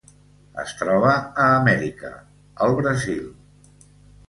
[0.63, 2.11] Es troba a Amèrica:
[2.67, 3.31] el Brasil.